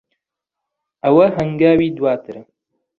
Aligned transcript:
ئەوە 1.03 1.25
ھەنگاوی 1.35 1.89
دواترە. 1.97 2.41